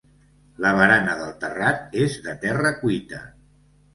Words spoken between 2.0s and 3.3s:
és de terra cuita.